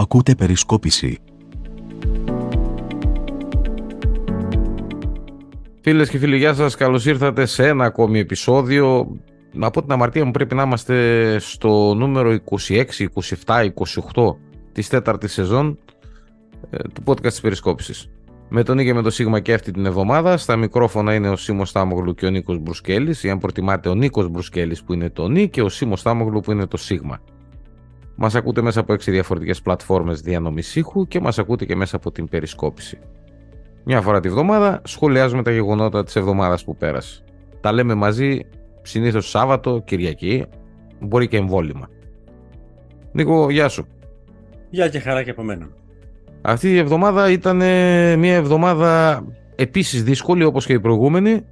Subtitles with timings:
[0.00, 1.18] Ακούτε περισκόπηση.
[5.80, 6.74] Φίλες και φίλοι, γεια σας.
[6.74, 9.16] Καλώς ήρθατε σε ένα ακόμη επεισόδιο.
[9.58, 12.84] Από την αμαρτία μου πρέπει να είμαστε στο νούμερο 26,
[13.44, 13.64] 27,
[14.14, 14.36] 28
[14.72, 15.78] της τέταρτης σεζόν
[16.70, 18.10] ε, του podcast της Περισκόπησης.
[18.48, 20.36] Με τον Νίκη με το Σίγμα και αυτή την εβδομάδα.
[20.36, 23.24] Στα μικρόφωνα είναι ο Σίμω Στάμογλου και ο Νίκος Μπρουσκέλης.
[23.24, 26.52] Ή αν προτιμάτε, ο Νίκος Μπρουσκέλης που είναι το Νί και ο Σίμω Στάμογλου που
[26.52, 27.20] είναι το Σίγμα.
[28.14, 32.12] Μας ακούτε μέσα από 6 διαφορετικές πλατφόρμες διανομής ήχου και μας ακούτε και μέσα από
[32.12, 32.98] την περισκόπηση.
[33.84, 37.24] Μια φορά τη βδομάδα σχολιάζουμε τα γεγονότα της εβδομάδας που πέρασε.
[37.60, 38.40] Τα λέμε μαζί
[38.82, 40.44] συνήθως Σάββατο, Κυριακή,
[41.00, 41.88] μπορεί και εμβόλυμα.
[43.12, 43.86] Νίκο, γεια σου.
[44.70, 45.68] Γεια και χαρά και από μένα.
[46.42, 47.56] Αυτή η εβδομάδα ήταν
[48.18, 49.22] μια εβδομάδα
[49.56, 51.44] επίσης δύσκολη όπως και η προηγούμενη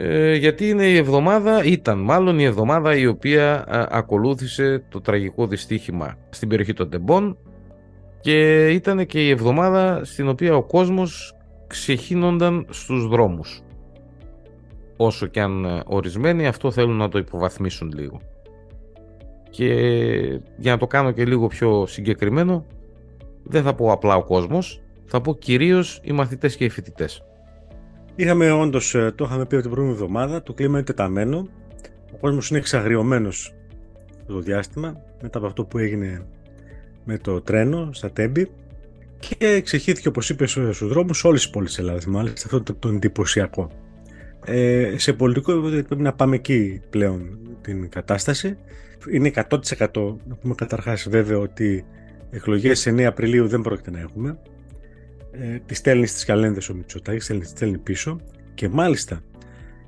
[0.00, 6.16] ε, γιατί είναι η εβδομάδα, ήταν μάλλον η εβδομάδα η οποία ακολούθησε το τραγικό δυστύχημα
[6.30, 7.36] στην περιοχή των Τεμπών
[8.20, 13.62] και ήταν και η εβδομάδα στην οποία ο κόσμος ξεχύνονταν στους δρόμους.
[14.96, 18.20] Όσο και αν ε, ορισμένοι αυτό θέλουν να το υποβαθμίσουν λίγο.
[19.50, 19.72] Και
[20.56, 22.66] για να το κάνω και λίγο πιο συγκεκριμένο,
[23.42, 27.22] δεν θα πω απλά ο κόσμος, θα πω κυρίως οι μαθητές και οι φοιτητές.
[28.20, 31.48] Είχαμε όντως, ε, το είχαμε πει από την προηγούμενη εβδομάδα, το κλίμα είναι τεταμένο.
[32.12, 33.54] Ο κόσμος είναι εξαγριωμένος
[34.26, 36.26] το διάστημα μετά από αυτό που έγινε
[37.04, 38.50] με το τρένο στα Τέμπη
[39.18, 42.06] και ξεχύθηκε, όπως είπες, στους δρόμους όλη τη πόλη της Ελλάδας.
[42.06, 43.70] Μάλιστα, αυτό το, το εντυπωσιακό.
[44.44, 48.56] Ε, σε πολιτικό επίπεδο πρέπει να πάμε εκεί πλέον την κατάσταση.
[49.10, 51.84] Είναι 100% να πούμε καταρχάς βέβαια ότι
[52.30, 54.38] εκλογές 9 Απριλίου δεν πρόκειται να έχουμε
[55.40, 58.20] ε, τη στέλνει στις καλένδες ο Μητσοτάκης, στέλνει, στέλνει πίσω
[58.54, 59.20] και μάλιστα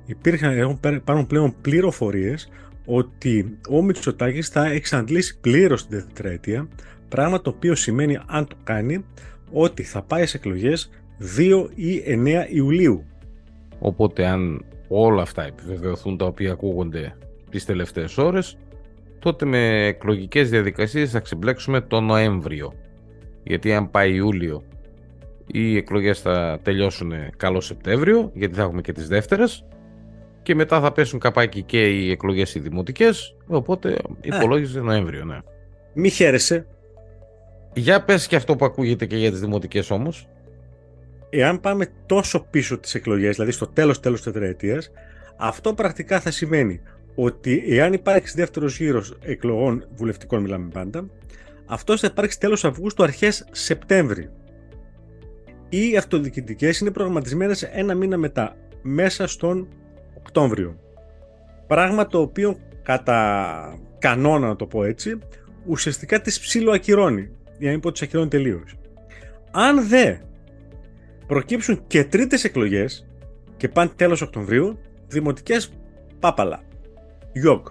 [0.05, 2.49] υπήρχαν, έχουν, υπάρχουν πλέον πληροφορίες
[2.85, 6.67] ότι ο Μητσοτάκης θα εξαντλήσει πλήρως την τετραετία,
[7.09, 9.05] πράγμα το οποίο σημαίνει αν το κάνει
[9.51, 10.89] ότι θα πάει σε εκλογές
[11.37, 13.05] 2 ή 9 Ιουλίου.
[13.79, 17.17] Οπότε αν όλα αυτά επιβεβαιωθούν τα οποία ακούγονται
[17.49, 18.57] τις τελευταίες ώρες,
[19.19, 22.73] τότε με εκλογικές διαδικασίες θα ξεμπλέξουμε το Νοέμβριο.
[23.43, 24.63] Γιατί αν πάει Ιούλιο
[25.53, 29.65] οι εκλογές θα τελειώσουν καλό Σεπτέμβριο, γιατί θα έχουμε και τις δεύτερες
[30.43, 35.37] και μετά θα πέσουν καπάκι και οι εκλογές οι δημοτικές, οπότε υπολόγιζε Νοέμβριο, ναι.
[35.93, 36.65] Μη χαίρεσαι.
[37.73, 40.27] Για πες και αυτό που ακούγεται και για τις δημοτικές όμως.
[41.29, 44.91] Εάν πάμε τόσο πίσω τις εκλογές, δηλαδή στο τέλος τέλος της τετραετίας,
[45.37, 46.81] αυτό πρακτικά θα σημαίνει
[47.15, 51.05] ότι εάν υπάρξει δεύτερος γύρος εκλογών βουλευτικών, μιλάμε πάντα,
[51.65, 54.29] αυτός θα υπάρξει τέλος Αυγούστου, αρχές Σεπτέμβρη
[55.71, 59.67] οι αυτοδιοικητικές είναι προγραμματισμένες ένα μήνα μετά, μέσα στον
[60.17, 60.79] Οκτώβριο.
[61.67, 65.17] Πράγμα το οποίο κατά κανόνα να το πω έτσι,
[65.65, 68.75] ουσιαστικά τις ψηλοακυρώνει, για να μην πω τις ακυρώνει τελείως.
[69.51, 70.15] Αν δε
[71.27, 73.07] προκύψουν και τρίτες εκλογές
[73.57, 75.71] και πάνε τέλος Οκτωβρίου, δημοτικές
[76.19, 76.61] πάπαλα.
[77.33, 77.67] Γιόκ.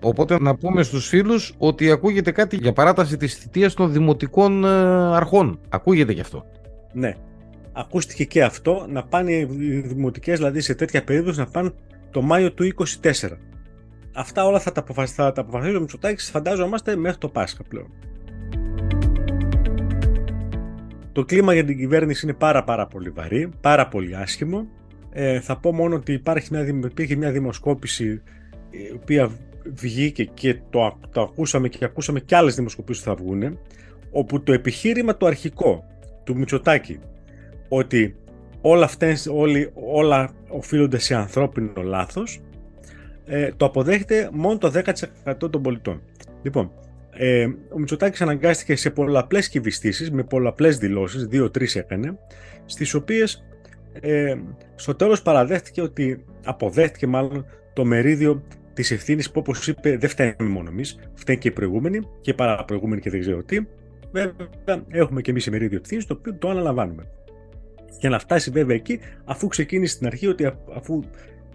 [0.00, 4.68] Οπότε να πούμε στους φίλους ότι ακούγεται κάτι για παράταση της θητείας των δημοτικών ε,
[5.16, 5.60] αρχών.
[5.68, 6.46] Ακούγεται γι' αυτό.
[6.94, 7.14] Ναι.
[7.72, 9.44] Ακούστηκε και αυτό να πάνε οι
[9.80, 11.72] δημοτικές, δηλαδή σε τέτοια περίπτωση να πάνε
[12.10, 13.12] το Μάιο του 24.
[14.12, 17.90] Αυτά όλα θα τα, αποφασίσει, θα τα αποφασίσει ο Μητσοτάκης, φαντάζομαστε, μέχρι το Πάσχα πλέον.
[21.12, 24.66] Το κλίμα για την κυβέρνηση είναι πάρα πάρα πολύ βαρύ, πάρα πολύ άσχημο.
[25.12, 28.22] Ε, θα πω μόνο ότι υπάρχει μια, υπήρχε μια δημοσκόπηση
[28.70, 29.30] η οποία
[29.74, 33.58] βγήκε και το, το ακούσαμε και ακούσαμε και άλλες δημοσκοπήσεις που θα βγουν
[34.10, 35.84] όπου το επιχείρημα το αρχικό
[36.24, 36.98] του Μητσοτάκη
[37.68, 38.16] ότι
[38.60, 42.40] όλα, αυτές, όλοι, όλα οφείλονται σε ανθρώπινο λάθος
[43.26, 44.72] ε, το αποδέχεται μόνο το
[45.24, 46.02] 10% των πολιτών.
[46.42, 46.70] Λοιπόν,
[47.10, 52.18] ε, ο Μητσοτάκης αναγκάστηκε σε πολλαπλές κυβιστήσεις με πολλαπλές δηλώσεις, δύο-τρεις έκανε,
[52.64, 53.44] στις οποίες
[54.00, 54.34] ε,
[54.74, 58.42] στο τέλος παραδέχτηκε ότι αποδέχτηκε μάλλον το μερίδιο
[58.74, 63.00] της ευθύνης που όπως είπε δεν φταίμε μόνο εμείς, φταίνει και οι προηγούμενοι και παραπροηγούμενοι
[63.00, 63.60] και δεν ξέρω τι,
[64.14, 67.06] Βέβαια, έχουμε και εμείς μερίδιο ευθύνης, το οποίο το αναλαμβάνουμε.
[68.00, 71.02] Για να φτάσει βέβαια εκεί, αφού ξεκίνησε στην αρχή ότι αφού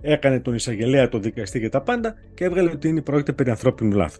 [0.01, 3.95] έκανε τον εισαγγελέα, τον δικαστή και τα πάντα και έβγαλε ότι είναι πρόκειται περί ανθρώπινου
[3.95, 4.17] λάθο.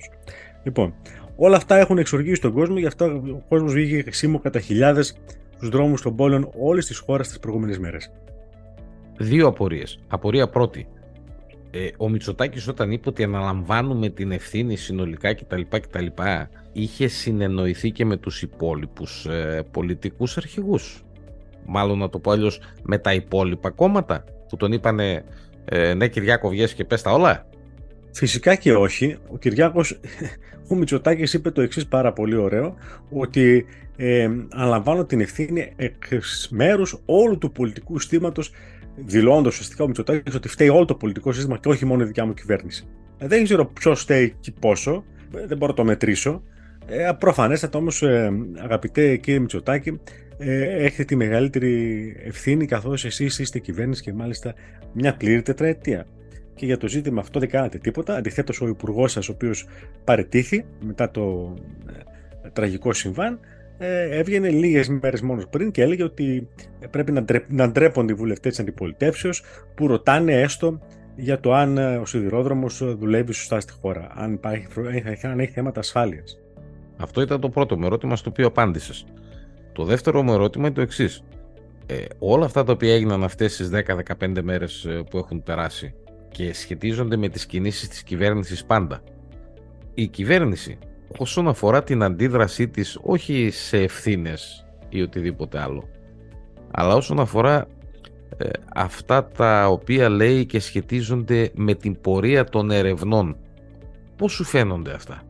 [0.64, 0.94] Λοιπόν,
[1.36, 5.18] όλα αυτά έχουν εξοργήσει τον κόσμο, γι' αυτό ο κόσμος βγήκε σήμο κατά χιλιάδες
[5.56, 8.12] στους δρόμους των πόλεων όλης της χώρας τις προηγούμενες μέρες.
[9.18, 10.00] Δύο απορίες.
[10.08, 10.88] Απορία πρώτη.
[11.72, 15.62] Ε, ο Μητσοτάκης όταν είπε ότι αναλαμβάνουμε την ευθύνη συνολικά κτλ.
[15.70, 16.06] κτλ
[16.72, 21.04] είχε συνεννοηθεί και με τους υπόλοιπους ε, πολιτικούς αρχηγούς.
[21.66, 25.24] Μάλλον να το πω αλλιώς με τα υπόλοιπα κόμματα που τον είπανε
[25.66, 27.48] ε, ναι Κυριάκο βγες και πες τα όλα.
[28.12, 29.18] Φυσικά και όχι.
[29.32, 30.00] Ο Κυριάκος,
[30.70, 32.76] ο Μητσοτάκης είπε το εξής πάρα πολύ ωραίο,
[33.10, 33.66] ότι
[33.96, 36.04] ε, αναλαμβάνω την ευθύνη εκ
[36.50, 38.52] μέρους όλου του πολιτικού συστήματος,
[38.96, 42.26] δηλώνοντας ουσιαστικά ο Μητσοτάκης ότι φταίει όλο το πολιτικό σύστημα και όχι μόνο η δικιά
[42.26, 42.88] μου κυβέρνηση.
[43.18, 45.04] Ε, δεν ξέρω ποιος φταίει και πόσο,
[45.36, 46.44] ε, δεν μπορώ να το μετρήσω.
[46.88, 50.00] Ε, προφανέστατα όμως, ε, αγαπητέ κύριε Μητσοτάκη,
[50.38, 54.54] ε, έχετε τη μεγαλύτερη ευθύνη καθώς εσείς είστε κυβέρνηση και μάλιστα
[54.94, 56.06] μια πλήρη τετραετία
[56.60, 58.16] και για το ζήτημα αυτό δεν κάνατε τίποτα.
[58.16, 59.68] Αντιθέτως, ο υπουργός σας, ο οποίος
[60.04, 61.54] παρετήθη μετά το
[62.44, 63.40] ε, τραγικό συμβάν,
[63.82, 66.48] ε, έβγαινε λίγες μέρες μόνος πριν και έλεγε ότι
[66.90, 69.44] πρέπει να, ντρέπ, να ντρέπονται οι βουλευτές της αντιπολιτεύσεως
[69.76, 70.80] που ρωτάνε έστω
[71.16, 74.68] για το αν ε, ο σιδηρόδρομος δουλεύει σωστά στη χώρα, αν, υπάρχει,
[75.28, 76.40] αν έχει θέματα ασφάλειας.
[76.98, 79.06] Αυτό ήταν το πρώτο μου ερώτημα στο οποίο απάντησες.
[79.74, 81.24] Το δεύτερο μου ερώτημα είναι το εξής.
[81.86, 85.94] Ε, όλα αυτά τα οποία έγιναν αυτές τις 10-15 μέρες που έχουν περάσει
[86.32, 89.02] και σχετίζονται με τις κινήσεις της κυβέρνησης πάντα.
[89.94, 90.78] Η κυβέρνηση
[91.18, 95.90] όσον αφορά την αντίδρασή της όχι σε ευθύνες ή οτιδήποτε άλλο
[96.72, 97.68] αλλά όσον αφορά
[98.38, 103.38] ε, αυτά τα οποία λέει και σχετίζονται με την πορεία των ερευνών
[104.16, 105.22] πώς σου φαίνονται αυτά;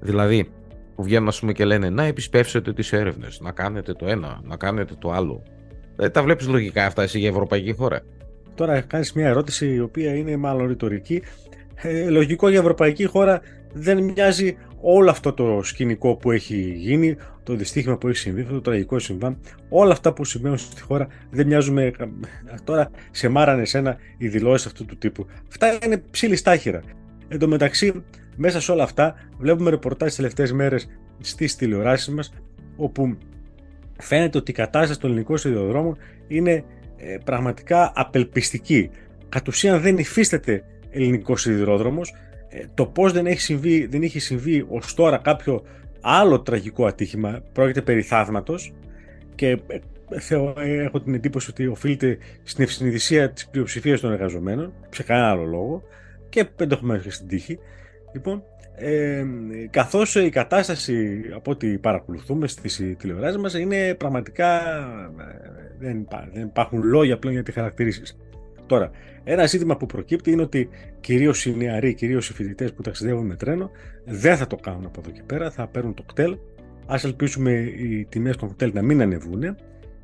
[0.00, 0.50] Δηλαδή
[0.94, 4.56] που βγαίνουν ας πούμε και λένε να επισπεύσετε τις έρευνες να κάνετε το ένα, να
[4.56, 5.42] κάνετε το άλλο
[5.96, 8.00] δεν τα βλέπεις λογικά αυτά εσύ για ευρωπαϊκή χώρα;
[8.58, 11.22] Τώρα κάνεις μια ερώτηση η οποία είναι μάλλον ρητορική.
[11.74, 13.40] Ε, λογικό για ευρωπαϊκή χώρα
[13.72, 18.54] δεν μοιάζει όλο αυτό το σκηνικό που έχει γίνει, το δυστύχημα που έχει συμβεί, αυτό
[18.54, 19.38] το τραγικό συμβάν,
[19.68, 21.92] όλα αυτά που συμβαίνουν στη χώρα δεν μοιάζουν με.
[22.64, 25.26] Τώρα σε μάρανε εσένα οι δηλώσεις αυτού του τύπου.
[25.48, 26.82] Αυτά είναι ψήλη στάχυρα.
[27.28, 28.02] Εν τω μεταξύ,
[28.36, 30.88] μέσα σε όλα αυτά, βλέπουμε ρεπορτάζ τις τελευταίες μέρες
[31.20, 32.32] στις τηλεοράσεις μας,
[32.76, 33.16] όπου
[33.98, 35.96] φαίνεται ότι η κατάσταση των ελληνικών σιδηροδρόμων
[36.28, 36.64] είναι
[36.96, 38.90] ε, πραγματικά απελπιστική.
[39.28, 42.14] Κατ' ουσίαν δεν υφίσταται ελληνικός σιδηρόδρομος.
[42.48, 45.62] Ε, το πώς δεν, έχει συμβεί, δεν είχε συμβεί ως τώρα κάποιο
[46.00, 48.72] άλλο τραγικό ατύχημα πρόκειται περί θαύματος
[49.34, 49.78] και ε,
[50.20, 55.44] θεω, έχω την εντύπωση ότι οφείλεται στην ευσυνειδησία της πλειοψηφίας των εργαζομένων, σε κανένα άλλο
[55.44, 55.82] λόγο,
[56.28, 57.58] και ενδεχομένω και στην τύχη.
[58.12, 58.42] Λοιπόν,
[58.74, 59.24] ε,
[59.70, 64.60] καθώς η κατάσταση από ό,τι παρακολουθούμε στις τηλεοράσεις μας είναι πραγματικά
[65.78, 68.02] δεν, δεν υπάρχουν λόγια πλέον για τη χαρακτηρίσει.
[68.68, 68.90] Τώρα,
[69.24, 70.68] ένα ζήτημα που προκύπτει είναι ότι
[71.00, 73.70] κυρίως οι νεαροί, κυρίως οι φοιτητές που ταξιδεύουν με τρένο,
[74.04, 76.36] δεν θα το κάνουν από εδώ και πέρα, θα παίρνουν το κτέλ.
[76.86, 79.56] Α ελπίσουμε οι τιμές των κτέλ να μην ανεβούν.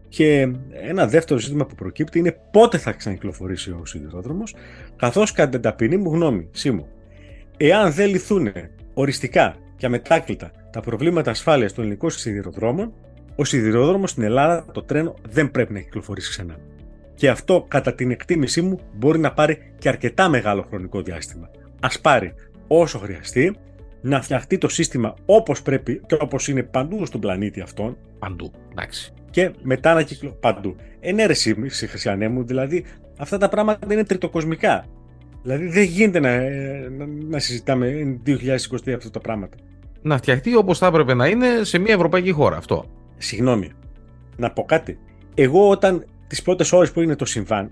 [0.08, 4.54] Και ένα δεύτερο ζήτημα που προκύπτει είναι πότε θα ξανακυκλοφορήσει ο σιδηρόδρομος,
[4.96, 6.88] καθώς κατά την ταπεινή μου γνώμη, Σίμω,
[7.56, 8.52] εάν δεν λυθούν
[8.94, 12.92] οριστικά και αμετάκλητα τα προβλήματα ασφάλειας των ελληνικών σιδηροδρόμων,
[13.36, 16.56] ο σιδηρόδρομος στην Ελλάδα, το τρένο, δεν πρέπει να κυκλοφορήσει ξανά.
[17.14, 21.50] Και αυτό, κατά την εκτίμησή μου, μπορεί να πάρει και αρκετά μεγάλο χρονικό διάστημα.
[21.80, 22.34] Α πάρει
[22.66, 23.56] όσο χρειαστεί,
[24.00, 27.96] να φτιαχτεί το σύστημα όπως πρέπει και όπως είναι παντού στον πλανήτη αυτόν.
[28.18, 29.12] Παντού, εντάξει.
[29.30, 30.40] Και μετά να κυκλοφορήσει.
[30.40, 30.76] Παντού.
[31.00, 32.84] Ενέρεση, Χρυσιανέ μου, δηλαδή
[33.16, 34.86] αυτά τα πράγματα είναι τριτοκοσμικά.
[35.42, 36.38] Δηλαδή δεν γίνεται να,
[36.90, 39.56] να, να συζητάμε 2023 αυτά τα πράγματα.
[40.02, 42.84] Να φτιαχτεί όπως θα έπρεπε να είναι σε μια ευρωπαϊκή χώρα αυτό.
[43.16, 43.70] Συγγνώμη,
[44.36, 44.98] να πω κάτι.
[45.34, 47.70] Εγώ όταν τις πρώτες ώρες που έγινε το συμβάν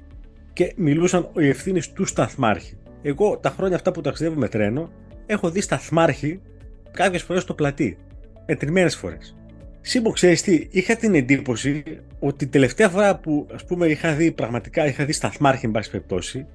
[0.53, 2.77] και μιλούσαν οι ευθύνες του σταθμάρχη.
[3.03, 4.91] Εγώ τα χρόνια αυτά που ταξιδεύω με τρένο
[5.27, 6.41] έχω δει σταθμάρχη
[6.91, 7.97] κάποιες φορές στο πλατή.
[8.47, 9.37] Μετρημένε φορές.
[9.81, 11.83] Σύμπο, ξέρεις τι, είχα την εντύπωση
[12.19, 15.91] ότι την τελευταία φορά που ας πούμε είχα δει πραγματικά, είχα δει σταθμάρχη, εν πάση
[15.91, 16.47] περιπτώσει,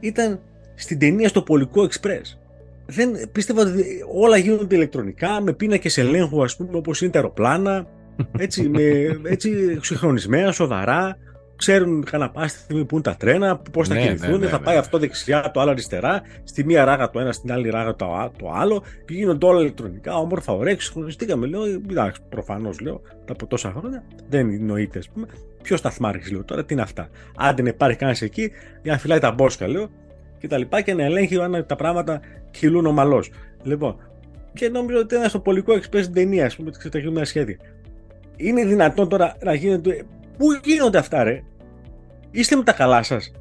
[0.00, 0.40] ήταν
[0.74, 2.40] στην ταινία στο Πολικό Εξπρές.
[2.86, 7.86] Δεν πίστευα ότι όλα γίνονται ηλεκτρονικά, με πίνακες ελέγχου, ας πούμε, όπως είναι τα αεροπλάνα,
[8.38, 8.80] έτσι, με,
[9.22, 11.18] έτσι συγχρονισμένα, σοβαρά.
[11.56, 14.30] Ξέρουν κανένα πάση στιγμή που είναι τα τρένα, πώς θα ναι, κινηθούν.
[14.30, 16.22] Ναι, ναι, θα πάει αυτό δεξιά, το άλλο αριστερά.
[16.44, 18.82] Στη μία ράγα το ένα, στην άλλη ράγα το, το άλλο.
[19.08, 20.74] Γίνονται όλα ηλεκτρονικά, όμορφα, ωραία.
[20.74, 21.64] Ξυγχρονιστήκαμε, λέω.
[21.64, 24.04] Εντάξει, προφανώς λέω από τόσα χρόνια.
[24.28, 25.26] Δεν εννοείται, ας πούμε.
[25.62, 27.08] Ποιος σταθμάρχης, λέω τώρα, τι είναι αυτά.
[27.36, 28.50] Άντε να υπάρχει κανένας εκεί
[28.82, 29.90] για να φυλάει τα μπόσκα, λέω.
[30.38, 32.20] Και τα λοιπά και να ελέγχει αν τα πράγματα
[32.50, 33.30] κυλούν ομαλώς.
[33.62, 33.96] Λοιπόν,
[34.52, 36.70] και νόμιζα ότι ήταν στο πολικό εξπρέσιν ταινία, ας πούμε,
[37.14, 37.56] τα σχέδια.
[38.36, 40.02] Είναι δυνατόν τώρα να γίνεται.
[40.38, 41.42] Πού γίνονται αυτά, ρε;
[42.30, 43.32] Είστε με τα καλά σας.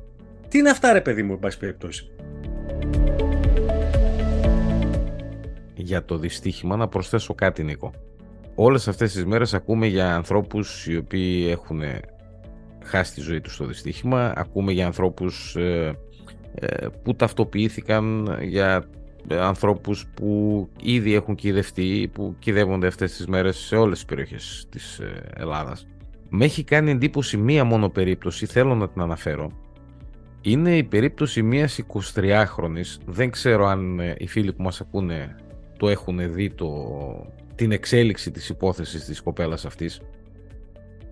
[0.48, 2.12] Τι είναι αυτά, ρε παιδί μου, εν πάση περιπτώσει;
[5.74, 7.94] Για το δυστύχημα να προσθέσω κάτι, Νίκο.
[8.56, 11.82] Όλες αυτές τις μέρες ακούμε για ανθρώπους οι οποίοι έχουν
[12.84, 14.34] χάσει τη ζωή τους στο δυστύχημα.
[14.36, 15.96] Ακούμε για ανθρώπους ε,
[16.56, 18.86] ε, που ταυτοποιήθηκαν για
[19.30, 25.00] ανθρώπους που ήδη έχουν κυδευτεί, που κυδεύονται αυτές τις μέρες σε όλες τις περιοχές της
[25.00, 25.88] ε, Ελλάδας.
[26.30, 29.52] Με έχει κάνει εντύπωση μία μόνο περίπτωση, θέλω να την αναφέρω,
[30.42, 31.80] Είναι η περίπτωση μιας
[32.16, 35.36] 23χρονης, δεν ξέρω αν ε, οι φίλοι που μας ακούνε
[35.78, 36.70] το έχουν δει το,
[37.56, 40.02] την εξέλιξη της υπόθεσης της κοπέλας αυτής.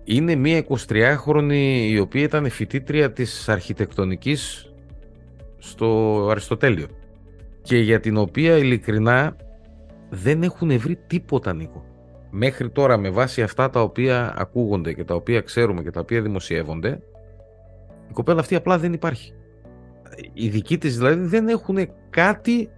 [0.04, 4.72] Είναι μια 23χρονη η οποία ήταν φοιτήτρια της αρχιτεκτονικής
[5.58, 6.86] στο Αριστοτέλειο
[7.64, 9.36] και για την οποία ειλικρινά
[10.10, 11.84] δεν έχουν βρει τίποτα Νίκο.
[12.30, 16.22] Μέχρι τώρα με βάση αυτά τα οποία ακούγονται και τα οποία ξέρουμε και τα οποία
[16.22, 17.00] δημοσιεύονται
[18.08, 19.32] η κοπέλα αυτή απλά δεν υπάρχει.
[20.32, 21.78] Οι δικοί της δηλαδή δεν έχουν
[22.10, 22.70] κάτι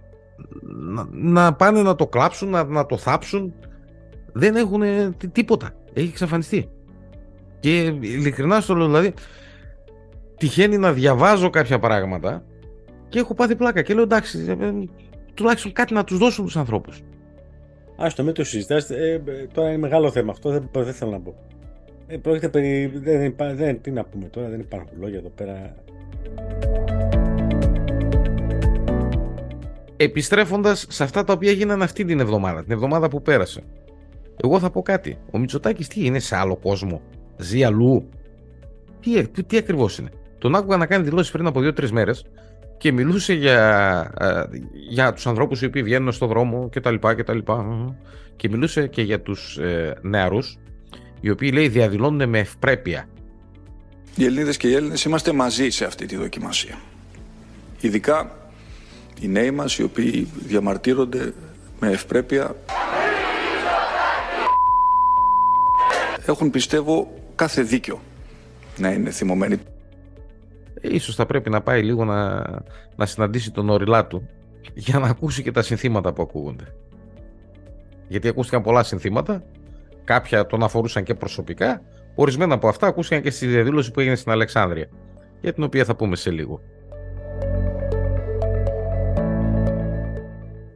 [0.61, 3.53] να, να πάνε να το κλάψουν, να, να το θάψουν.
[4.33, 4.81] Δεν έχουν
[5.31, 5.71] τίποτα.
[5.93, 6.69] Έχει εξαφανιστεί.
[7.59, 9.13] Και ειλικρινά στο λέω, δηλαδή,
[10.37, 12.43] τυχαίνει να διαβάζω κάποια πράγματα
[13.09, 14.73] και έχω πάθει πλάκα και λέω εντάξει, ε, ε,
[15.33, 17.01] τουλάχιστον κάτι να τους δώσουν τους ανθρώπους.
[18.15, 19.21] το μην το συζητάς, ε,
[19.53, 21.35] τώρα είναι μεγάλο θέμα αυτό, δεν, δεν θέλω να πω.
[22.07, 25.75] Ε, πρόκειται περί, δεν, δεν, τι να πούμε τώρα, δεν υπάρχουν λόγια εδώ πέρα.
[29.97, 33.63] Επιστρέφοντας σε αυτά τα οποία έγιναν αυτή την εβδομάδα, την εβδομάδα που πέρασε.
[34.43, 35.17] Εγώ θα πω κάτι.
[35.31, 37.01] Ο Μητσοτάκης τι είναι σε άλλο κόσμο;
[37.37, 38.09] Ζει αλλού.
[38.99, 42.25] Τι, τι, τι ακριβώς είναι; Τον άκουγα να κάνει δηλώσεις πριν από δύο-τρεις μέρες
[42.77, 44.57] και μιλούσε για, ε,
[44.89, 47.65] για τους ανθρώπους οι οποίοι βγαίνουν στον δρόμο και τα λοιπά και τα λοιπά
[48.35, 50.57] και μιλούσε και για τους ε, νεαρούς
[51.21, 53.07] οι οποίοι λέει διαδηλώνουν με ευπρέπεια.
[54.15, 56.77] Οι Ελληνίδες και οι Έλληνες είμαστε μαζί σε αυτή τη δοκιμασία.
[57.79, 58.37] Ειδικά
[59.21, 61.33] οι νέοι μας οι οποίοι διαμαρτύρονται
[61.79, 62.55] με ευπρέπεια
[66.25, 68.01] έχουν πιστεύω κάθε δίκιο
[68.77, 69.59] να είναι θυμωμένοι.
[70.81, 72.43] Ίσως θα πρέπει να πάει λίγο να,
[72.95, 74.27] να συναντήσει τον όριλά του
[74.73, 76.63] για να ακούσει και τα συνθήματα που ακούγονται.
[78.07, 79.43] Γιατί ακούστηκαν πολλά συνθήματα,
[80.03, 81.81] κάποια τον αφορούσαν και προσωπικά,
[82.15, 84.89] ορισμένα από αυτά ακούστηκαν και στη διαδήλωση που έγινε στην Αλεξάνδρεια,
[85.41, 86.61] για την οποία θα πούμε σε λίγο.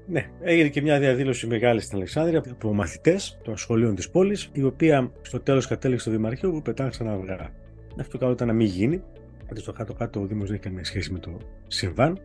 [0.08, 4.64] Ναι, έγινε και μια διαδήλωση μεγάλη στην Αλεξάνδρεια από μαθητές των σχολείων της πόλης, η
[4.64, 7.50] οποία στο τέλος κατέληξε στο Δημαρχείο που πετάξαν αυγά.
[8.00, 9.04] Αυτό καλό ήταν να μην γίνει,
[9.54, 12.20] γιατί στο κάτω-κάτω ο Δήμος δεν έχει καμία σχέση με το συμβάν.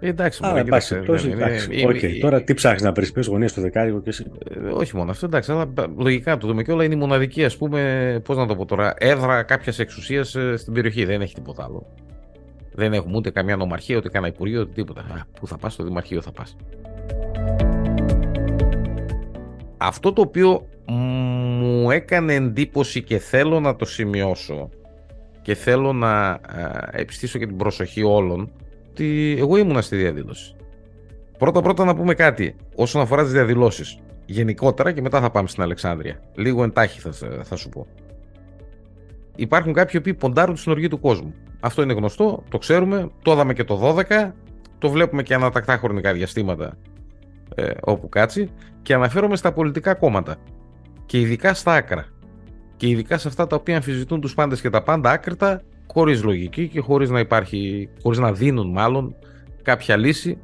[0.00, 1.68] Ε, εντάξει, Άρα, εντάξει, εντάξει, εντάξει.
[1.88, 2.18] Okay.
[2.20, 4.24] Τώρα τι ψάχνεις να βρεις, πες γωνία στο δεκάρικο και εσύ.
[4.50, 7.56] Ε, όχι μόνο αυτό, εντάξει, αλλά λογικά το δούμε και όλα είναι η μοναδική, ας
[7.56, 11.04] πούμε, πώς να το πω τώρα, έδρα κάποιας εξουσίας ε, στην περιοχή.
[11.04, 11.86] Δεν έχει τίποτα άλλο.
[12.74, 15.00] Δεν έχουμε ούτε καμιά νομαρχία, ούτε κανένα υπουργείο, ούτε τίποτα.
[15.00, 16.56] Α, πού θα πας, στο Δημαρχείο θα πας.
[19.76, 24.70] Αυτό το οποίο μου έκανε εντύπωση και θέλω να το σημειώσω
[25.50, 26.40] και θέλω να
[26.90, 28.52] επιστήσω και την προσοχή όλων
[28.90, 30.56] ότι εγώ ήμουνα στη διαδήλωση.
[31.38, 35.62] Πρώτα πρώτα να πούμε κάτι όσον αφορά τις διαδηλώσεις γενικότερα και μετά θα πάμε στην
[35.62, 36.20] Αλεξάνδρεια.
[36.34, 37.86] Λίγο εντάχει θα, θα σου πω.
[39.36, 41.34] Υπάρχουν κάποιοι που ποντάρουν την οργή του κόσμου.
[41.60, 44.30] Αυτό είναι γνωστό, το ξέρουμε, το είδαμε και το 12,
[44.78, 46.76] το βλέπουμε και ανατακτά χρονικά διαστήματα
[47.54, 48.50] ε, όπου κάτσει
[48.82, 50.36] και αναφέρομαι στα πολιτικά κόμματα
[51.06, 52.06] και ειδικά στα άκρα
[52.80, 56.68] και ειδικά σε αυτά τα οποία αμφισβητούν τους πάντες και τα πάντα άκρητα χωρίς λογική
[56.68, 59.14] και χωρίς να υπάρχει, χωρίς να δίνουν μάλλον
[59.62, 60.38] κάποια λύση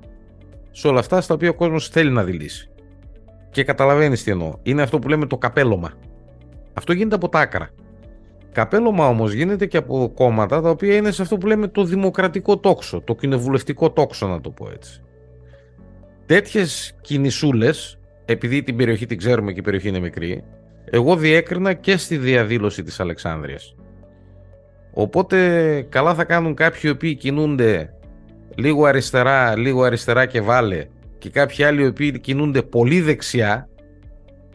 [0.70, 2.70] σε όλα αυτά στα οποία ο κόσμος θέλει να δει λύση.
[3.50, 4.52] Και καταλαβαίνεις τι εννοώ.
[4.62, 5.92] Είναι αυτό που λέμε το καπέλωμα.
[6.72, 7.68] Αυτό γίνεται από τα άκρα.
[8.52, 12.58] Καπέλωμα όμως γίνεται και από κόμματα τα οποία είναι σε αυτό που λέμε το δημοκρατικό
[12.58, 15.02] τόξο, το κοινοβουλευτικό τόξο να το πω έτσι.
[16.26, 20.44] Τέτοιες κινησούλες, επειδή την περιοχή την ξέρουμε και η περιοχή είναι μικρή,
[20.90, 23.74] εγώ διέκρινα και στη διαδήλωση της Αλεξάνδρειας.
[24.92, 27.94] Οπότε καλά θα κάνουν κάποιοι οι οποίοι κινούνται
[28.54, 30.86] λίγο αριστερά, λίγο αριστερά και βάλε
[31.18, 33.68] και κάποιοι άλλοι οι οποίοι κινούνται πολύ δεξιά,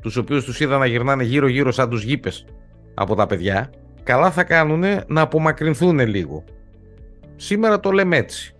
[0.01, 2.45] τους οποίους τους είδα να γυρνάνε γύρω γύρω σαν τους γήπες
[2.93, 3.69] από τα παιδιά,
[4.03, 6.43] καλά θα κάνουν να απομακρυνθούν λίγο.
[7.35, 8.55] Σήμερα το λέμε έτσι.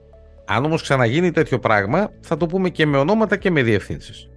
[0.45, 4.29] Αν όμως ξαναγίνει τέτοιο πράγμα, θα το πούμε και με ονόματα και με διευθύνσεις.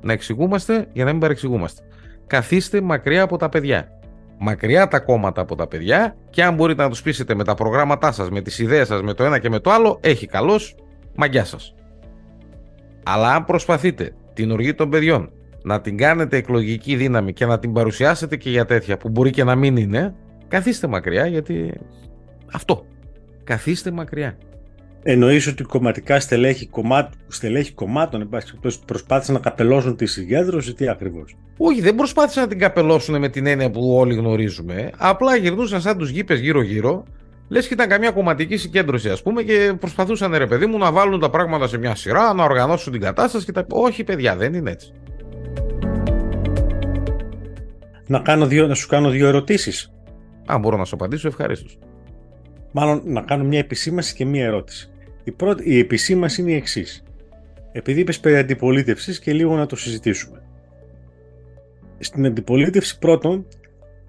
[0.00, 1.82] Να εξηγούμαστε για να μην παρεξηγούμαστε
[2.26, 3.90] καθίστε μακριά από τα παιδιά.
[4.38, 8.12] Μακριά τα κόμματα από τα παιδιά και αν μπορείτε να τους πείσετε με τα προγράμματά
[8.12, 10.74] σας, με τις ιδέες σας, με το ένα και με το άλλο, έχει καλός,
[11.14, 11.74] μαγιά σας.
[13.02, 15.30] Αλλά αν προσπαθείτε την οργή των παιδιών
[15.62, 19.44] να την κάνετε εκλογική δύναμη και να την παρουσιάσετε και για τέτοια που μπορεί και
[19.44, 20.14] να μην είναι,
[20.48, 21.72] καθίστε μακριά γιατί
[22.52, 22.86] αυτό.
[23.44, 24.38] Καθίστε μακριά.
[25.08, 28.28] Εννοείς ότι κομματικά στελέχη, κομμάτ, στελέχη κομμάτων
[28.86, 33.46] προσπάθησαν να καπελώσουν τη συγκέντρωση, τι ακριβώς; Όχι, δεν προσπάθησαν να την καπελώσουν με την
[33.46, 34.90] έννοια που όλοι γνωρίζουμε.
[34.96, 37.04] Απλά γυρνούσαν σαν τους γήπες γύρω-γύρω.
[37.48, 41.20] Λες και ήταν καμιά κομματική συγκέντρωση, ας πούμε, και προσπαθούσαν ρε παιδί μου να βάλουν
[41.20, 43.66] τα πράγματα σε μια σειρά, να οργανώσουν την κατάσταση και τα.
[43.68, 44.92] Όχι, παιδιά, δεν είναι έτσι.
[48.06, 49.92] Να, κάνω δύο, να σου κάνω δύο ερωτήσεις.
[50.46, 51.78] Αν μπορώ να σου απαντήσω, ευχαρίστως.
[52.72, 54.90] Μάλλον να κάνω μια επισήμαση και μια ερώτηση.
[55.26, 57.02] Η, πρώτη, η επισήμαση είναι η εξής.
[57.72, 60.42] Επειδή είπες περί αντιπολίτευσης και λίγο να το συζητήσουμε.
[61.98, 63.46] Στην αντιπολίτευση πρώτον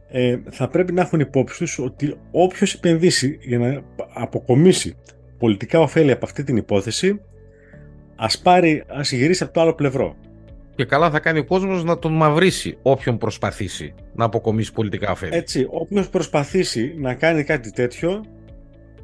[0.10, 3.82] ε, θα πρέπει να έχουν υπόψη τους ότι όποιος επενδύσει για να
[4.14, 4.96] αποκομίσει
[5.38, 7.22] πολιτικά ωφέλη από αυτή την υπόθεση
[8.16, 10.16] ας πάρει, ας γυρίσει από το άλλο πλευρό.
[10.76, 15.36] Και καλά θα κάνει ο κόσμος να τον μαυρίσει όποιον προσπαθήσει να αποκομίσει πολιτικά ωφέλη.
[15.36, 18.24] Έτσι, όποιος προσπαθήσει να κάνει κάτι τέτοιο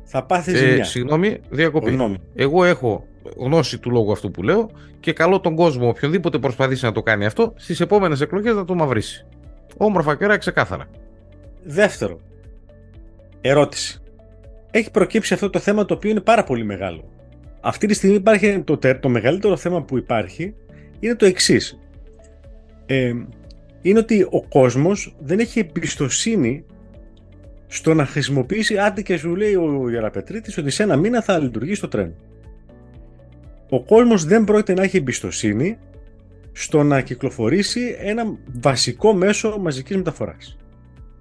[0.03, 0.83] θα πάθεις ε, ζημιά.
[0.83, 2.19] Συγγνώμη, διακοπή.
[2.35, 3.07] Εγώ έχω
[3.37, 4.69] γνώση του λόγου αυτού που λέω
[4.99, 8.75] και καλό τον κόσμο, οποιονδήποτε προσπαθήσει να το κάνει αυτό, στις επόμενες εκλογές να το
[8.75, 9.25] μαυρίσει.
[9.77, 10.89] Όμορφα και ωραία, ξεκάθαρα.
[11.63, 12.19] Δεύτερο,
[13.41, 14.01] ερώτηση.
[14.71, 17.03] Έχει προκύψει αυτό το θέμα το οποίο είναι πάρα πολύ μεγάλο.
[17.61, 20.55] Αυτή τη στιγμή υπάρχει το, το μεγαλύτερο θέμα που υπάρχει
[20.99, 21.79] είναι το εξής.
[22.85, 23.13] Ε,
[23.81, 26.65] είναι ότι ο κόσμος δεν έχει εμπιστοσύνη
[27.73, 31.81] στο να χρησιμοποιήσει, άντε και σου λέει ο Γεραπετρίτης ότι σε ένα μήνα θα λειτουργήσει
[31.81, 32.13] το τρένο.
[33.69, 35.77] Ο κόσμος δεν πρόκειται να έχει εμπιστοσύνη
[36.51, 38.23] στο να κυκλοφορήσει ένα
[38.61, 40.57] βασικό μέσο μαζικής μεταφοράς.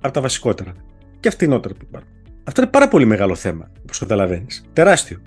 [0.01, 0.73] Από τα βασικότερα.
[1.21, 2.11] Και φθηνότερα που υπάρχουν.
[2.45, 4.65] Αυτό είναι πάρα πολύ μεγάλο θέμα, όπως καταλαβαίνεις.
[4.73, 5.19] Τεράστιο.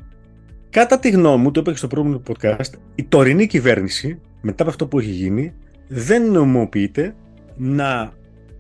[0.70, 4.72] Κατά τη γνώμη μου, το είπα και στο προηγούμενο podcast, η τωρινή κυβέρνηση, μετά από
[4.72, 5.53] αυτό που έχει γίνει,
[5.88, 7.15] δεν νομιμοποιείται
[7.55, 8.13] να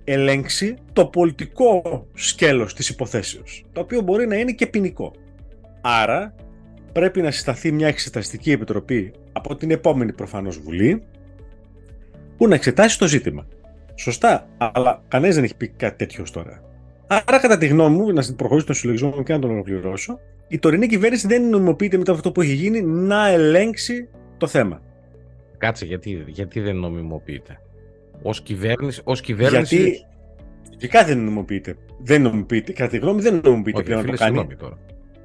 [0.05, 5.13] ελέγξει το πολιτικό σκέλος της υποθέσεως, το οποίο μπορεί να είναι και ποινικό.
[5.81, 6.35] Άρα,
[6.91, 11.03] πρέπει να συσταθεί μια εξεταστική επιτροπή από την επόμενη προφανώς Βουλή,
[12.37, 13.47] που να εξετάσει το ζήτημα.
[13.95, 16.63] Σωστά, αλλά κανένας δεν έχει πει κάτι τέτοιο τώρα.
[17.07, 20.59] Άρα, κατά τη γνώμη μου, να προχωρήσω τον συλλογισμό μου και να τον ολοκληρώσω, η
[20.59, 24.81] τωρινή κυβέρνηση δεν νομιμοποιείται μετά από αυτό που έχει γίνει να ελέγξει το θέμα.
[25.57, 27.61] Κάτσε, γιατί, γιατί δεν νομιμοποιείται;
[28.21, 29.75] Ω κυβέρνηση, ως κυβέρνηση.
[29.75, 30.05] Γιατί.
[30.73, 31.75] Φυσικά δεν νομιμοποιείται.
[31.99, 32.71] Δεν νομιμοποιείται.
[32.71, 34.47] Κατά τη γνώμη δεν νομιμοποιείται πλέον να το κάνει.
[34.59, 34.77] Τώρα.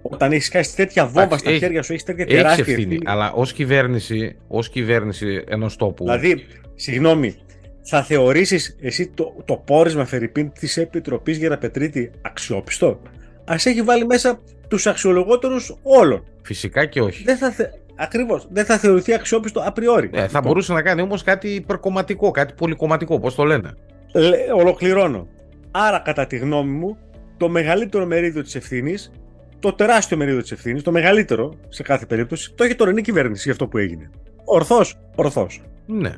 [0.03, 2.83] Όταν έχεις κάνει τέτοια βόμβα στα χέρια σου, έχεις τέτοια τεράστια ευθύνη.
[2.83, 3.01] ευθύνη.
[3.05, 6.05] Αλλά ως κυβέρνηση, ως κυβέρνηση ενός τόπου.
[6.05, 7.35] Δηλαδή, συγγνώμη,
[7.83, 13.01] θα θεωρήσεις εσύ το, το πόρισμα Φερρυπίν της Επιτροπής Γεραπετρίτη αξιόπιστο;
[13.45, 16.25] Α έχει βάλει μέσα τους αξιολογότερους όλων.
[16.43, 17.25] Φυσικά και όχι.
[17.25, 17.65] Δεν θα, θε...
[18.03, 18.47] Ακριβώς.
[18.51, 20.11] Δεν θα θεωρηθεί αξιόπιστο απριόρι.
[20.13, 20.43] Ε, θα λοιπόν.
[20.43, 23.75] μπορούσε να κάνει όμως κάτι υπερκομματικό, κάτι πολυκομματικό, πώς το λένε.
[24.13, 25.29] Λε, ολοκληρώνω.
[25.71, 26.99] Άρα, κατά τη γνώμη μου,
[27.37, 29.13] το μεγαλύτερο μερίδιο της ευθύνης,
[29.59, 33.43] το τεράστιο μερίδιο της ευθύνης, το μεγαλύτερο σε κάθε περίπτωση, το έχει η τωρινή κυβέρνηση
[33.43, 34.11] για αυτό που έγινε.
[34.45, 35.63] Ορθώς, ορθώς.
[35.87, 36.13] Ναι.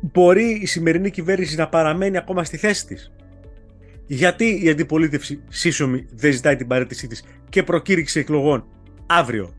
[0.00, 3.12] Μπορεί η σημερινή κυβέρνηση να παραμένει ακόμα στη θέση της.
[4.06, 8.64] Γιατί η αντιπολίτευση σύσσωμη δεν ζητάει την παρέτησή της και προκήρυξη εκλογών
[9.06, 9.54] αύριο;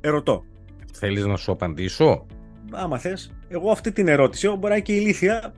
[0.00, 0.44] Ερωτώ.
[0.92, 2.26] Θέλεις να σου απαντήσω;
[2.70, 3.32] Άμα θες.
[3.48, 5.52] Εγώ αυτή την ερώτηση, μπορεί να είναι και ηλίθια,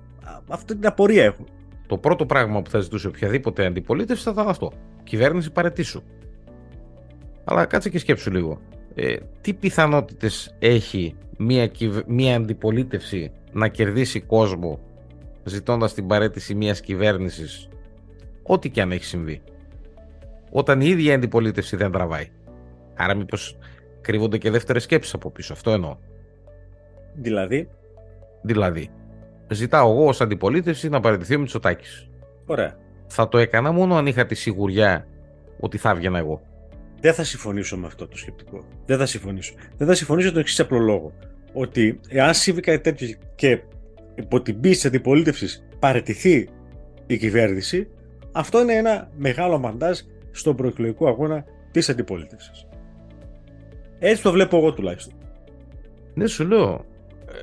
[0.48, 1.44] αυτή την απορία έχω.
[1.86, 4.72] Το πρώτο πράγμα που θα ζητούσε οποιαδήποτε αντιπολίτευση θα ήταν αυτό.
[5.02, 6.02] Κυβέρνηση παρετήσου.
[7.44, 8.60] Αλλά κάτσε και σκέψου λίγο.
[8.94, 11.70] Ε, τι πιθανότητες έχει μια,
[12.06, 14.80] μια αντιπολίτευση να κερδίσει κόσμο
[15.44, 17.68] ζητώντας την παρέτηση μιας κυβέρνησης
[18.42, 19.42] ό,τι και αν έχει συμβεί.
[20.50, 22.28] Όταν η ίδια αντιπολίτευση δεν τραβάει;
[22.94, 23.56] Άρα μήπως
[24.04, 25.52] κρύβονται και δεύτερες σκέψεις από πίσω.
[25.52, 25.96] Αυτό εννοώ.
[27.14, 27.68] Δηλαδή;
[28.42, 28.90] Δηλαδή.
[29.48, 32.08] Ζητάω εγώ ως αντιπολίτευση να παραιτηθεί ο Μητσοτάκης.
[32.46, 32.76] Ωραία.
[33.06, 35.06] Θα το έκανα μόνο αν είχα τη σιγουριά
[35.60, 36.42] ότι θα έβγαινα εγώ.
[37.00, 38.64] Δεν θα συμφωνήσω με αυτό το σκεπτικό.
[38.86, 39.54] Δεν θα συμφωνήσω.
[39.76, 41.12] Δεν θα συμφωνήσω το εξής απλό λόγο.
[41.52, 43.62] Ότι εάν συμβεί κάτι τέτοιο και
[44.14, 46.48] υπό την πίεση της αντιπολίτευσης παραιτηθεί
[47.06, 47.88] η κυβέρνηση,
[48.32, 49.98] αυτό είναι ένα μεγάλο μαντάζ
[50.30, 52.66] στον προεκλογικό αγώνα της αντιπολίτευσης.
[54.06, 55.14] Έτσι το βλέπω εγώ τουλάχιστον.
[56.14, 56.84] Ναι, σου λέω.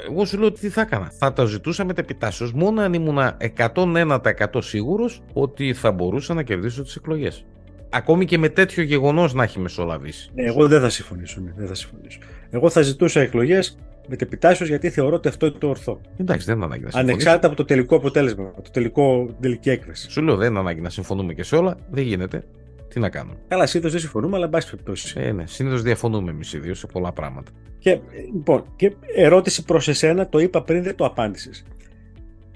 [0.09, 1.11] Εγώ σου λέω τι θα έκανα.
[1.17, 3.19] Θα τα ζητούσα μετεπιτάσεω μόνο αν ήμουν
[3.57, 7.45] 101% σίγουρος ότι θα μπορούσα να κερδίσω τις εκλογές.
[7.89, 10.29] Ακόμη και με τέτοιο γεγονός να έχει μεσολαβήσει.
[10.33, 11.41] Ναι, εγώ δεν θα συμφωνήσω.
[11.41, 12.19] Ναι, δεν θα συμφωνήσω.
[12.49, 16.01] Εγώ θα ζητούσα εκλογές μετεπιτάσεω γιατί θεωρώ ότι αυτό είναι το ορθό.
[16.17, 17.13] Εντάξει, δεν είναι ανάγκη να συμφωνήσω.
[17.13, 20.11] Ανεξάρτητα από το τελικό αποτέλεσμα, το τελικό, τελική έκβαση.
[20.11, 21.77] Σου λέω δεν είναι ανάγκη να συμφωνούμε και σε όλα.
[21.91, 22.43] Δεν γίνεται.
[22.91, 23.37] Τι να κάνουμε.
[23.47, 25.13] Καλά, συνήθως δεν συμφωνούμε, αλλά εν πάση περιπτώσει.
[25.19, 27.51] Ε, ναι, συνήθως διαφωνούμε εμείς οι δύο σε πολλά πράγματα.
[27.79, 27.99] Και,
[28.33, 31.63] λοιπόν, και ερώτηση προς εσένα, το είπα πριν, δεν το απάντησες.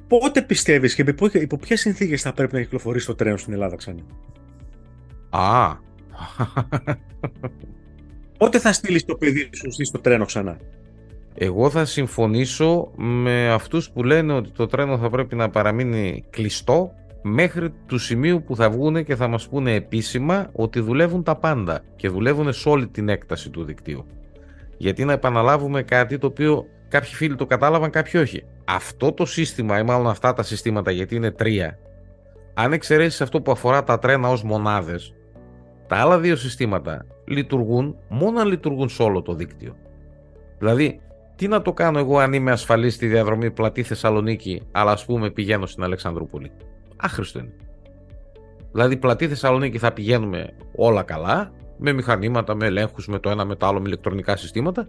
[0.08, 4.02] Πότε πιστεύεις και υπό ποιες συνθήκες θα πρέπει να κυκλοφορήσει το τρένο στην Ελλάδα ξανά;
[5.30, 5.76] Α.
[8.38, 10.58] Πότε θα στείλεις το παιδί σου στο τρένο ξανά;
[11.34, 16.93] Εγώ θα συμφωνήσω με αυτούς που λένε ότι το τρένο θα πρέπει να παραμείνει κλειστό
[17.27, 21.81] μέχρι του σημείου που θα βγουν και θα μας πούνε επίσημα ότι δουλεύουν τα πάντα
[21.95, 24.05] και δουλεύουν σε όλη την έκταση του δικτύου.
[24.77, 28.43] Γιατί να επαναλάβουμε κάτι το οποίο κάποιοι φίλοι το κατάλαβαν, κάποιοι όχι.
[28.65, 31.77] Αυτό το σύστημα ή μάλλον αυτά τα συστήματα γιατί είναι τρία,
[32.53, 35.13] αν εξαιρέσεις αυτό που αφορά τα τρένα ως μονάδες,
[35.88, 39.75] Τα άλλα δύο συστήματα λειτουργούν μόνο αν λειτουργούν σε όλο το δίκτυο.
[40.57, 40.99] Δηλαδή,
[41.35, 45.29] τι να το κάνω εγώ αν είμαι ασφαλής στη διαδρομή πλατή Θεσσαλονίκη, αλλά ας πούμε
[45.29, 46.51] πηγαίνω στην Αλεξανδρούπολη;
[46.95, 47.53] Άχρηστο είναι.
[48.71, 53.55] Δηλαδή, πλατή Θεσσαλονίκη θα πηγαίνουμε όλα καλά, με μηχανήματα, με ελέγχους, με το ένα με
[53.55, 54.88] το άλλο, με ηλεκτρονικά συστήματα.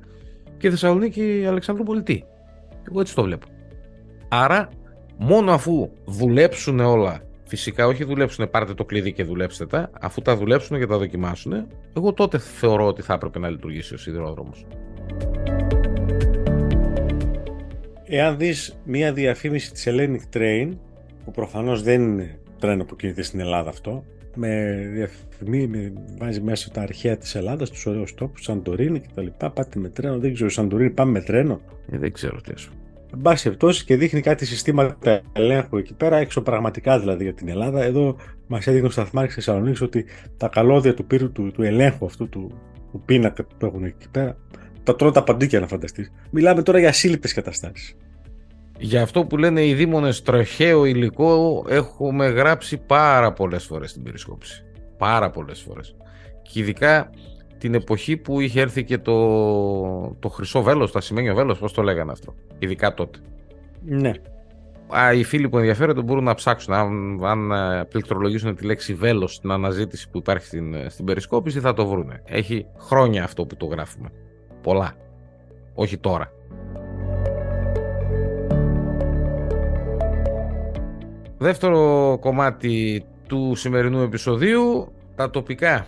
[0.59, 2.23] Και Θεσσαλονίκη Αλεξανδρούπολη τι.
[2.89, 3.47] Εγώ έτσι το βλέπω.
[4.29, 4.69] Άρα,
[5.17, 10.37] μόνο αφού δουλέψουν όλα, φυσικά όχι δουλέψουν, πάρτε το κλειδί και δουλέψτε τα, αφού τα
[10.37, 11.67] δουλέψουν και τα δοκιμάσουν,
[11.97, 14.67] εγώ τότε θεωρώ ότι θα έπρεπε να λειτουργήσει ο σιδηρόδρομος.
[18.05, 20.73] Εάν δεις μία διαφήμιση της Hellenic Train,
[21.27, 26.81] που προφανώς δεν είναι τρένο που κινείται στην Ελλάδα αυτό, με διαφημί, βάζει μέσα τα
[26.81, 30.51] αρχαία της Ελλάδας, τους ωραίους τόπους, Σαντορίνη και τα λοιπά, πάτε με τρένο, δεν ξέρω,
[30.51, 31.61] Σαντορίνη πάμε με τρένο.
[31.91, 32.73] Ε, δεν ξέρω τι έσου.
[33.13, 37.83] Εν πάση περιπτώσει και δείχνει κάτι συστήματα ελέγχου εκεί πέρα, εξωπραγματικά δηλαδή για την Ελλάδα.
[37.83, 40.05] Εδώ μας έδειχνε ο Σταθμάρχη Θεσσαλονίκης ότι
[40.37, 42.53] τα καλώδια του πύρου του, του ελέγχου αυτού του,
[42.93, 44.37] του πίνακα που έχουν εκεί πέρα,
[44.83, 46.13] τα τρώνε τα παντίκια να φανταστείς.
[46.31, 47.97] Μιλάμε τώρα για σύλληπτε καταστάσεις.
[48.79, 54.65] Για αυτό που λένε οι δήμονες τροχαίο υλικό έχουμε γράψει πάρα πολλές φορές στην περισκόψη.
[54.99, 55.97] Πάρα πολλές φορές.
[56.43, 57.11] Και ειδικά
[57.59, 59.15] την εποχή που είχε έρθει και το,
[60.19, 62.35] το χρυσό βέλος, το ασημένιο βέλος, πώς το λέγανε αυτό.
[62.59, 63.19] Ειδικά τότε.
[63.85, 64.13] Ναι.
[64.89, 69.35] Α, οι φίλοι που ενδιαφέρονται μπορούν να ψάξουν αν, αν ε, πληκτρολογήσουν τη λέξη βέλος
[69.35, 72.23] στην αναζήτηση που υπάρχει στην, ε, στην περισκόπηση θα το βρούνε.
[72.25, 74.09] Έχει χρόνια αυτό που το γράφουμε.
[74.63, 74.95] Πολλά.
[75.75, 76.33] Όχι τώρα.
[81.39, 85.87] Δεύτερο κομμάτι του σημερινού επεισοδίου, τα τοπικά.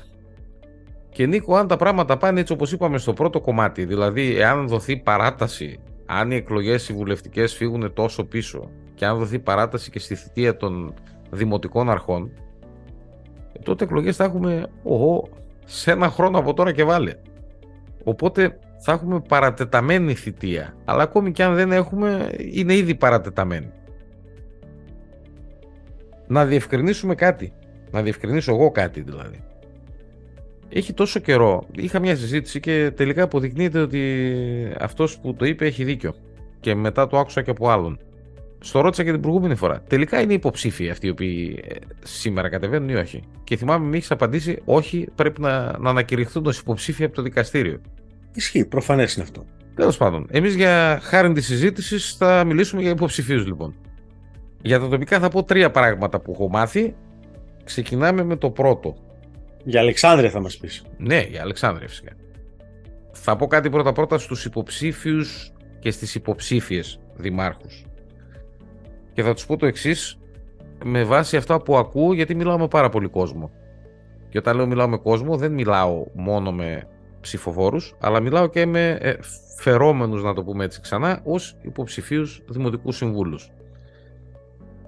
[1.11, 4.97] Και Νίκο, αν τα πράγματα πάνε έτσι όπως είπαμε στο πρώτο κομμάτι, δηλαδή εάν δοθεί
[4.97, 10.15] παράταση, αν οι εκλογές οι βουλευτικές φύγουν τόσο πίσω και αν δοθεί παράταση και στη
[10.15, 10.95] θητεία των
[11.31, 12.31] δημοτικών αρχών,
[13.63, 15.29] τότε εκλογές θα έχουμε οχο,
[15.65, 17.15] σε ένα χρόνο από τώρα και βάλε.
[18.05, 23.73] Οπότε θα έχουμε παρατεταμένη θητεία, αλλά ακόμη και αν δεν έχουμε, είναι ήδη παρατεταμένη
[26.29, 27.53] να διευκρινίσουμε κάτι.
[27.91, 29.43] Να διευκρινίσω εγώ κάτι δηλαδή.
[30.69, 31.67] Έχει τόσο καιρό.
[31.73, 34.33] Είχα μια συζήτηση και τελικά αποδεικνύεται ότι
[34.79, 36.15] αυτός που το είπε έχει δίκιο.
[36.61, 37.99] Και μετά το άκουσα και από άλλον.
[38.61, 39.83] Στο ρώτησα και την προηγούμενη φορά.
[39.89, 44.11] Τελικά είναι υποψήφοι αυτοί οι οποίοι ε, σήμερα κατεβαίνουν ή όχι; Και θυμάμαι με έχεις
[44.11, 47.81] απαντήσει όχι, πρέπει να, να ανακηρυχθούν ως υποψήφοι από το δικαστήριο.
[48.35, 49.45] Ισχύει, προφανές είναι αυτό.
[49.75, 53.75] Τέλος πάντων, εμείς για χάρη της συζήτησης θα μιλήσουμε για υποψηφίους λοιπόν.
[54.63, 56.95] Για τα τοπικά θα πω τρία πράγματα που έχω μάθει.
[57.65, 58.97] Ξεκινάμε με το πρώτο.
[59.65, 60.85] Για Αλεξάνδρεια θα μας πεις.
[60.97, 62.13] Ναι, για Αλεξάνδρεια φυσικά.
[63.13, 67.85] Θα πω κάτι πρώτα πρώτα στους υποψήφιους και στις υποψήφιες δημάρχους.
[69.13, 70.19] Και θα τους πω το εξής
[70.85, 73.51] με βάση αυτά που ακούω γιατί μιλάω με πάρα πολύ κόσμο.
[74.29, 76.89] Και όταν λέω μιλάω με κόσμο δεν μιλάω μόνο με
[77.21, 79.17] ψηφοφόρους αλλά μιλάω και με ε,
[79.57, 83.51] φερόμενους να το πούμε έτσι ξανά ως υποψηφίους δημοτικούς συμβούλους.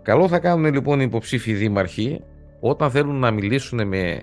[0.03, 2.21] Καλό θα κάνουν λοιπόν οι υποψήφοι δήμαρχοι
[2.61, 4.19] όταν θέλουν να μιλήσουν με,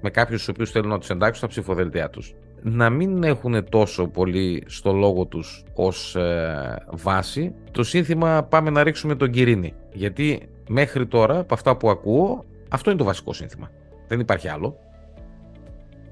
[0.00, 2.34] με κάποιους του οποίους θέλουν να τους εντάξουν στα ψηφοδέλτια τους.
[2.62, 8.82] Να μην έχουν τόσο πολύ στο λόγο τους ως ε, βάση το σύνθημα Πάμε να
[8.82, 9.74] ρίξουμε τον Κυρίνη.
[9.92, 13.70] Γιατί μέχρι τώρα, από αυτά που ακούω, αυτό είναι το βασικό σύνθημα.
[14.08, 14.76] Δεν υπάρχει άλλο.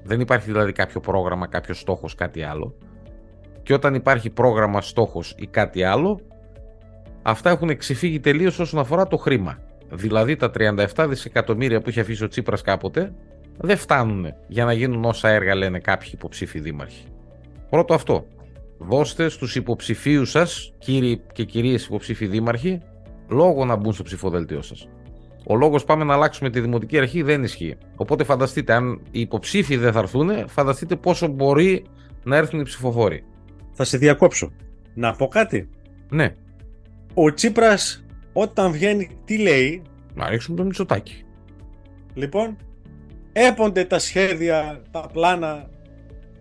[0.03, 2.75] Δεν υπάρχει δηλαδή κάποιο πρόγραμμα, κάποιος στόχος, κάτι άλλο.
[3.63, 6.19] Και όταν υπάρχει πρόγραμμα, στόχος ή κάτι άλλο,
[7.29, 9.59] αυτά έχουν ξεφύγει τελείως όσον αφορά το χρήμα.
[9.91, 10.51] Δηλαδή τα
[10.95, 13.13] 37 δισεκατομμύρια που είχε αφήσει ο Τσίπρας κάποτε
[13.57, 17.05] δεν φτάνουν για να γίνουν όσα έργα λένε κάποιοι υποψήφοι δήμαρχοι.
[17.69, 18.25] Πρώτο αυτό.
[18.77, 22.81] Δώστε στους υποψηφίους σας, κύριοι και κυρίες υποψήφοι δήμαρχοι,
[23.29, 24.87] λόγο να μπουν στο ψηφοδέλτιό σας.
[25.45, 27.77] Ο λόγος πάμε να αλλάξουμε τη δημοτική αρχή δεν ισχύει.
[27.95, 31.85] Οπότε φανταστείτε, αν οι υποψήφοι δεν θα έρθουν, φανταστείτε πόσο μπορεί
[32.23, 33.23] να έρθουν οι ψηφοφόροι.
[33.73, 34.51] Θα σε διακόψω.
[34.93, 35.69] Να πω κάτι;
[36.09, 36.35] Ναι
[37.13, 39.81] ο Τσίπρας όταν βγαίνει τι λέει;
[40.13, 41.23] Να ρίξουμε το Μητσοτάκι
[42.13, 42.57] λοιπόν
[43.33, 45.69] έπονται τα σχέδια, τα πλάνα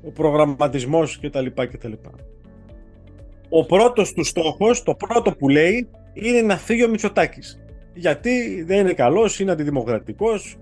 [0.03, 1.47] ο προγραμματισμός κτλ.
[1.55, 1.93] κτλ.
[3.49, 7.63] Ο πρώτος του στόχος, το πρώτο που λέει είναι να φύγει ο Μητσοτάκης
[7.95, 10.59] γιατί δεν είναι καλός, είναι αντιδημοκρατικός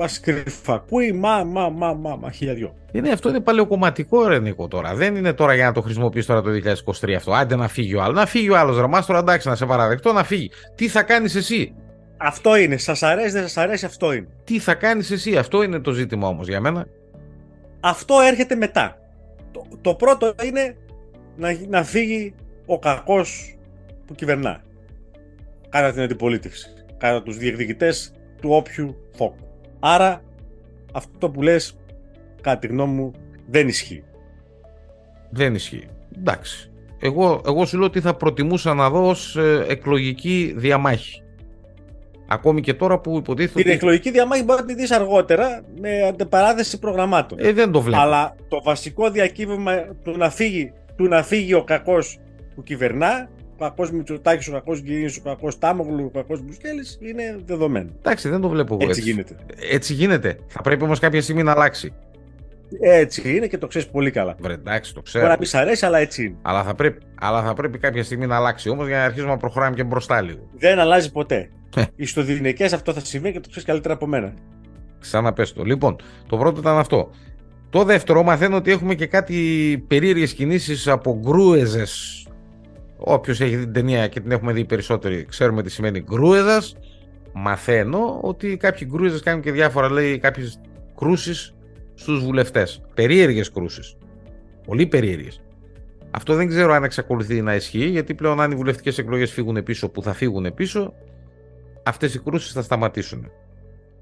[0.00, 2.74] Μας κρυφακούει, μα, μα, μα, μα, μα, χιλιαδιό.
[2.92, 4.94] Είναι, αυτό είναι παλαιοκομματικό ρε Νίκο τώρα.
[4.94, 6.50] Δεν είναι τώρα για να το χρησιμοποιήσει τώρα το
[7.00, 7.32] 2023 αυτό.
[7.32, 8.16] Άντε να φύγει ο άλλος.
[8.16, 8.76] Να φύγει ο άλλος.
[8.76, 10.50] Ρωμά τώρα εντάξει να σε παραδεχτώ να φύγει.
[10.74, 11.74] Τι θα κάνεις εσύ;
[12.16, 12.76] Αυτό είναι.
[12.76, 14.28] Σας αρέσει, δεν σας αρέσει, αυτό είναι.
[14.44, 16.86] Τι θα κάνεις εσύ; Αυτό είναι το ζήτημα όμως για μένα.
[17.80, 18.98] Αυτό έρχεται μετά.
[19.52, 20.76] Το, το πρώτο είναι
[21.36, 22.34] να, να φύγει
[22.66, 23.56] ο κακός
[24.06, 24.62] που κυβερνά.
[25.68, 26.68] Κατά την αντιπολίτευση.
[26.98, 29.47] Κατά τους διεκδικητές του όποιου φόκου.
[29.80, 30.22] Άρα
[30.92, 31.78] αυτό που λες,
[32.40, 33.12] κατά τη γνώμη μου,
[33.46, 34.04] δεν ισχύει.
[35.30, 35.88] Δεν ισχύει.
[36.16, 36.70] Εντάξει.
[36.98, 41.22] Εγώ, εγώ σου λέω ότι θα προτιμούσα να δω ως ε, εκλογική διαμάχη.
[42.30, 43.62] Ακόμη και τώρα που υποτίθεται.
[43.62, 47.38] Την εκλογική διαμάχη μπορεί να τη δεις αργότερα με αντεπαράθεση προγραμμάτων.
[47.40, 48.02] Ε, δεν το βλέπω.
[48.02, 52.18] Αλλά το βασικό διακύβευμα του να φύγει, του να φύγει ο κακός
[52.54, 57.40] που κυβερνά, ο κακός Μητσοτάκης, ο κακός Γκίνη, ο κακός Τάμογλου, ο κακός Μπουσκέλης, είναι
[57.46, 57.90] δεδομένο.
[57.98, 59.36] Εντάξει, δεν το βλέπω εγώ Έτσι γίνεται.
[59.70, 60.38] Έτσι γίνεται.
[60.46, 61.92] Θα πρέπει όμως κάποια στιγμή να αλλάξει.
[62.80, 64.36] Έτσι είναι και το ξέρεις πολύ καλά.
[64.40, 65.26] Βρε, εντάξει, το Μπορεί ξέρω.
[65.26, 66.36] να πεις αρέσει, αλλά έτσι είναι.
[66.42, 69.36] Αλλά θα, πρέπει, αλλά θα πρέπει κάποια στιγμή να αλλάξει όμως για να αρχίσουμε να
[69.36, 70.48] προχωράμε και μπροστά λίγο.
[70.58, 71.50] Δεν αλλάζει ποτέ.
[71.76, 72.04] Ε.
[72.04, 74.34] Στο δινεκέ αυτό θα συμβεί και το ξέρεις καλύτερα από μένα.
[75.00, 75.64] Ξαναπες το.
[75.64, 77.10] Λοιπόν, το πρώτο ήταν αυτό.
[77.70, 82.26] Το δεύτερο, μαθαίνω ότι έχουμε και κάτι περίεργες κινήσεις από γκρούεζες.
[82.98, 86.76] Όποιος έχει δει την ταινία και την έχουμε δει περισσότεροι, ξέρουμε τι σημαίνει γκρούεζας.
[87.32, 90.60] Μαθαίνω ότι κάποιοι γκρούεζες κάνουν και διάφορα, λέει, κάποιες
[90.96, 91.54] κρούσεις
[91.94, 92.82] στους βουλευτές.
[92.94, 93.96] Περίεργες κρούσεις.
[94.66, 95.42] Πολύ περίεργες.
[96.10, 99.88] Αυτό δεν ξέρω αν εξακολουθεί να ισχύει, γιατί πλέον αν οι βουλευτικές εκλογές φύγουν πίσω
[99.88, 100.94] που θα φύγουν πίσω,
[101.82, 103.30] αυτές οι κρούσεις θα σταματήσουν.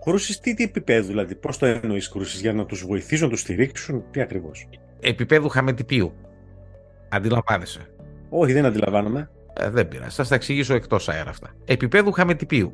[0.05, 3.41] Κρούσεις τι, τι επίπεδο, δηλαδή, πώς το εννοείς κρούσεις, για να τους βοηθήσουν, να τους
[3.41, 4.69] στηρίξουν, τι ακριβώς;
[5.01, 6.13] Επίπεδου χαμετυπίου.
[7.09, 7.81] Αντιλαμβάνεσαι.
[8.29, 9.31] Όχι, δεν αντιλαμβάνομαι.
[9.61, 10.17] Ε, δεν πειράζει.
[10.17, 11.51] Θα στα εξηγήσω εκτός αέρα αυτά.
[11.65, 12.73] Επίπεδου χαμετυπίου.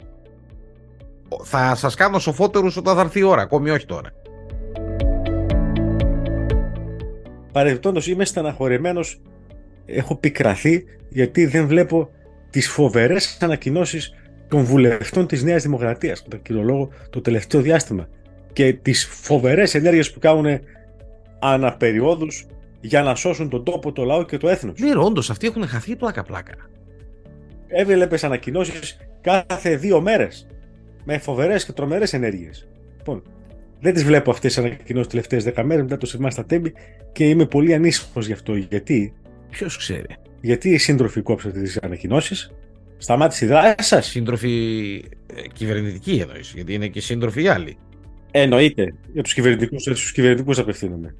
[1.28, 3.42] Ο- Θα σας κάνω σοφότερους όταν θα έρθει η ώρα.
[3.42, 4.10] Ακόμη όχι τώρα.
[7.52, 9.00] Παρεμπιπτόντως, είμαι στεναχωρημένο.
[9.86, 12.10] Έχω πικραθεί γιατί δεν βλέπω
[12.50, 14.14] τις φοβερές ανακοινώσεις
[14.48, 18.08] των βουλευτών της Νέας Δημοκρατίας, κατά κύριο λόγο, το τελευταίο διάστημα.
[18.52, 20.60] Και τις φοβερές ενέργειες που κάνουν
[21.38, 22.46] αναπεριόδους
[22.84, 24.78] για να σώσουν τον τόπο, το λαό και το έθνος.
[24.80, 26.54] Ναι, όντως αυτοί έχουν χαθεί πλάκα-πλάκα.
[27.66, 30.46] Έβλεπε ανακοινώσεις κάθε δύο μέρες
[31.04, 32.68] με φοβερές και τρομερές ενέργειες.
[32.96, 33.22] Λοιπόν,
[33.80, 36.72] δεν τις βλέπω αυτές τις ανακοινώσεις τις τελευταίες 10 μέρες μετά το σειρμά στα τέμπη
[37.12, 38.56] και είμαι πολύ ανήσυχος γι' αυτό.
[38.56, 39.14] Γιατί,
[39.50, 40.06] Ποιος ξέρει.
[40.40, 42.52] γιατί οι σύντροφοι κόψατε τις ανακοινώσεις,
[42.98, 44.50] σταμάτησε η δράση σας; Σύντροφοι
[45.34, 46.52] ε, κυβερνητικοί εννοείς.
[46.54, 47.76] Γιατί είναι και σύντροφοι οι άλλοι.
[48.30, 48.94] Εννοείται.
[49.12, 51.14] Για τους κυβερνητικούς στους κυβερνητικούς απευθύνομαι.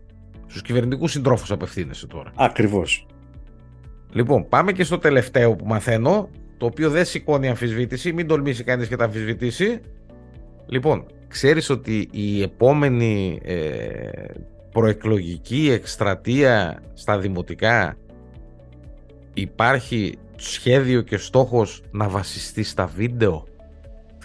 [0.53, 2.33] Στους κυβερνητικούς συντρόφους απευθύνεσαι τώρα.
[2.35, 3.07] Ακριβώς.
[4.13, 8.89] Λοιπόν, πάμε και στο τελευταίο που μαθαίνω, το οποίο δεν σηκώνει αμφισβήτηση, μην τολμήσει κανείς
[8.89, 9.81] και τα αμφισβητήσει.
[10.67, 13.57] Λοιπόν, ξέρεις ότι η επόμενη ε,
[14.73, 17.97] προεκλογική εκστρατεία στα δημοτικά
[19.35, 23.45] υπάρχει σχέδιο και στόχος να βασιστεί στα βίντεο;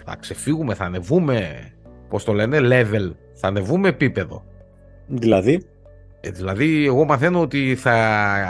[0.04, 1.68] Θα ξεφύγουμε, θα ανεβούμε,
[2.08, 4.44] πώς το λένε, level, θα ανεβούμε επίπεδο;
[5.06, 5.77] Δηλαδή, Ε,
[6.30, 7.92] δηλαδή, εγώ μαθαίνω ότι θα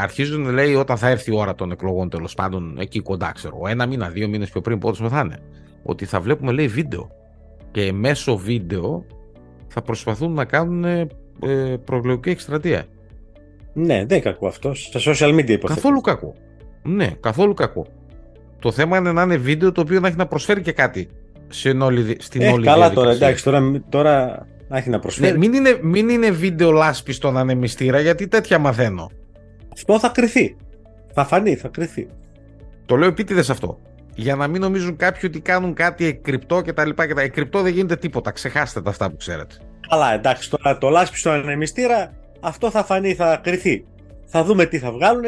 [0.02, 3.86] αρχίζουν, λέει, όταν θα έρθει η ώρα των εκλογών τέλος πάντων, εκεί κοντά, ξέρω, ένα
[3.86, 5.38] μήνα, δύο μήνες πιο πριν, πότε θα είναι.
[5.82, 7.10] Ότι θα βλέπουμε, λέει, βίντεο.
[7.70, 9.04] Και μέσω βίντεο
[9.68, 11.06] θα προσπαθούν να κάνουν ε,
[11.84, 12.84] προεκλογική εκστρατεία.
[13.72, 14.74] ναι, δεν είναι κακό αυτό.
[14.74, 15.66] Στα social media υποθέτω.
[15.80, 16.34] Καθόλου κακό.
[16.82, 17.86] Ναι, καθόλου κακό.
[18.58, 21.08] Το θέμα είναι να είναι βίντεο το οποίο να έχει να προσφέρει και κάτι
[21.48, 23.26] στην όλη, δι- στην Ε, όλη καλά τώρα, διαδικασία.
[23.26, 25.38] εντάξει, τώρα, τώρα να έχει να Ναι, προσφέρει.
[25.38, 29.10] μην, είναι, μην είναι βίντεο λάσπη στον ανεμιστήρα, γιατί τέτοια μαθαίνω.
[29.72, 30.56] Αυτό θα κρυθεί.
[31.12, 32.08] Θα φανεί, θα κρυθεί.
[32.86, 33.78] Το λέω επίτηδες αυτό.
[34.14, 37.62] Για να μην νομίζουν κάποιοι ότι κάνουν κάτι εκρυπτό και τα λοιπά και τα εκρυπτό
[37.62, 38.30] δεν γίνεται τίποτα.
[38.30, 39.54] Ξεχάστε τα αυτά που ξέρετε.
[39.88, 43.84] Καλά, εντάξει, τώρα το λάσπη στον ανεμιστήρα, αυτό θα φανεί, θα κρυθεί.
[44.26, 45.24] Θα δούμε τι θα βγάλουν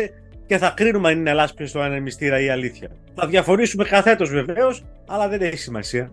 [0.46, 2.88] και θα κρίνουμε αν είναι λάσπη στον ανεμιστήρα ή αλήθεια.
[3.14, 6.10] Θα διαφωνήσουμε καθέτος βεβαίως, αλλά δεν έχει σημασία.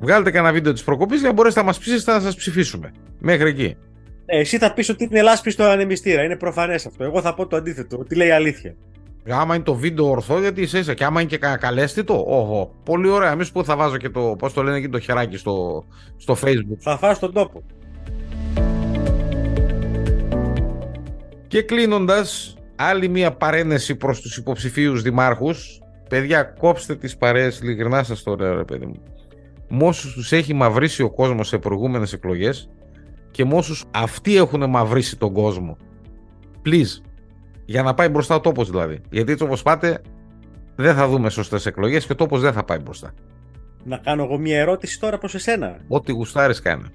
[0.00, 2.92] Βγάλετε κανένα βίντεο της προκοπής για να μπορέσετε να μας ψήσετε να σας ψηφίσουμε.
[3.18, 3.76] Μέχρι εκεί.
[4.26, 6.22] Ε, εσύ θα πεις ότι είναι λάσπη στον ανεμιστήρα.
[6.22, 7.04] Είναι προφανές αυτό.
[7.04, 8.74] Εγώ θα πω το αντίθετο, ότι λέει αλήθεια.
[9.30, 10.94] Άμα είναι το βίντεο ορθό, γιατί είσαι ίσα.
[10.94, 12.74] Και άμα είναι και κα- καλέσθητο, όχο.
[12.84, 13.30] Πολύ ωραία.
[13.30, 15.84] Εμείς που θα βάζω και το, πώς το λένε εκεί, το χεράκι στο,
[16.16, 16.76] στο facebook.
[16.78, 17.62] Θα φάω στον τόπο.
[21.48, 25.80] Και κλείνοντας, άλλη μία παρένεση προς τους υποψηφίους δημάρχους.
[26.08, 29.02] Παιδιά, κόψτε τις παρέες, ειλικρινά σας το λέω, ρε παιδί μου.
[29.68, 32.70] Με όσους τους έχει μαυρίσει ο κόσμος σε προηγούμενες εκλογές
[33.30, 35.76] και με όσους αυτοί έχουν μαυρίσει τον κόσμο.
[36.64, 37.02] Please.
[37.64, 39.00] Για να πάει μπροστά ο τόπος δηλαδή.
[39.10, 40.00] Γιατί έτσι όπως πάτε,
[40.76, 43.12] δεν θα δούμε σωστές εκλογές και ο τόπος δεν θα πάει μπροστά.
[43.84, 45.76] Να κάνω εγώ μια ερώτηση τώρα προς εσένα.
[45.88, 46.86] Ό,τι γουστάρεις κάνε.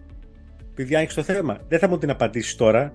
[0.72, 1.58] Επειδή άνοιξε το θέμα.
[1.68, 2.94] Δεν θα μου την απαντήσεις τώρα.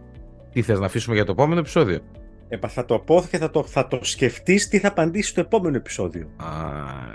[0.53, 2.01] Τι θες να αφήσουμε για το επόμενο επεισόδιο;
[2.49, 5.77] Επα, θα το πω και θα το, θα το σκεφτείς τι θα απαντήσει στο επόμενο
[5.77, 6.31] επεισόδιο.
[6.37, 6.47] Α,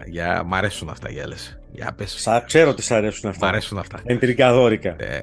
[0.06, 0.44] για...
[0.44, 1.60] Μ' αρέσουν αυτά, γέλεσαι.
[1.72, 2.16] Για πες.
[2.20, 3.48] Σα ξέρω ότι σ' αρέσουν Μ' αυτά.
[3.48, 4.00] αρέσουν αυτά.
[4.06, 4.96] Εντρικά δόρικα.
[5.00, 5.20] Ε,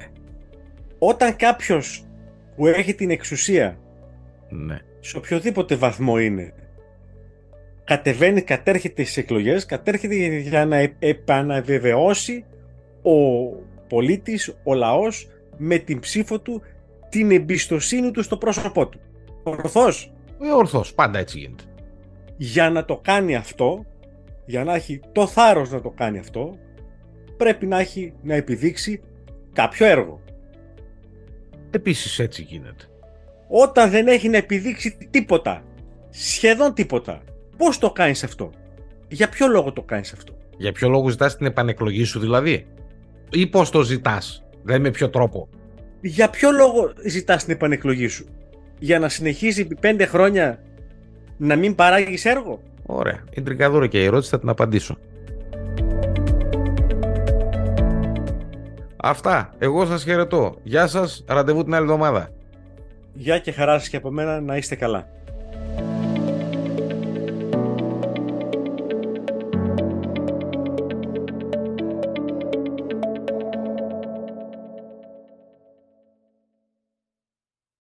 [0.97, 2.05] Όταν κάποιος
[2.55, 3.77] που έχει την εξουσία
[4.49, 4.77] ναι.
[4.99, 6.53] σε οποιοδήποτε βαθμό είναι
[7.83, 12.45] κατεβαίνει, κατέρχεται στις εκλογές, κατέρχεται για να ε- επαναβεβαιώσει
[13.01, 13.45] ο
[13.87, 16.61] πολίτης, ο λαός με την ψήφο του
[17.09, 18.99] την εμπιστοσύνη του στο πρόσωπό του.
[19.43, 20.13] Ορθώς.
[20.41, 21.63] Ε, ορθώς, πάντα έτσι γίνεται.
[22.37, 23.85] Για να το κάνει αυτό,
[24.45, 26.57] για να έχει το θάρρος να το κάνει αυτό,
[27.37, 29.01] πρέπει να έχει να επιδείξει
[29.53, 30.21] κάποιο έργο.
[31.71, 32.85] Επίσης έτσι γίνεται.
[33.47, 35.63] Όταν δεν έχει να επιδείξει τίποτα,
[36.09, 37.21] σχεδόν τίποτα,
[37.57, 38.49] πώς το κάνεις αυτό;
[39.07, 42.67] Για ποιο λόγο το κάνεις αυτό; Για ποιο λόγο ζητάς την επανεκλογή σου δηλαδή;
[43.29, 44.45] Ή πώς το ζητάς.
[44.63, 45.49] Δεν με ποιο τρόπο;
[46.01, 48.25] Για ποιο λόγο ζητάς την επανεκλογή σου;
[48.83, 50.59] Για να συνεχίσει επί πέντε χρόνια
[51.37, 53.23] να μην παράγεις έργο; Ωραία.
[53.31, 54.97] Είναι τρικαδούρα και η ερώτηση θα την απαντήσω.
[58.97, 59.53] Αυτά.
[59.57, 60.55] Εγώ σας χαιρετώ.
[60.63, 61.23] Γεια σας.
[61.27, 62.29] Ραντεβού την άλλη εβδομάδα.
[63.13, 65.07] Γεια και χαρά σας και από μένα να είστε καλά.